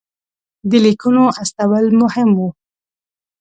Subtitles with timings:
[0.69, 2.49] د لیکونو استول مهم وو.